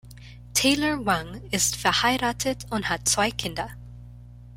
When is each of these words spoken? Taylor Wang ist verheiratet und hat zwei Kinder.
Taylor 0.55 0.99
Wang 1.05 1.43
ist 1.51 1.75
verheiratet 1.75 2.65
und 2.71 2.89
hat 2.89 3.07
zwei 3.07 3.29
Kinder. 3.29 3.69